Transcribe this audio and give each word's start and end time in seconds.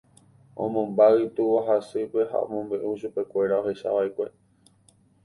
Omombáy 0.63 1.25
túva 1.35 1.61
ha 1.67 1.75
sýpe 1.89 2.21
ha 2.31 2.37
omombe'u 2.45 2.89
chupekuéra 3.01 3.55
ohechava'ekue. 3.61 4.27